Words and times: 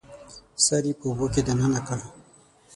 سر 0.65 0.83
یې 0.89 0.93
په 0.99 1.05
اوبو 1.07 1.25
کې 1.33 1.41
دننه 1.47 1.81
کړ 1.87 1.99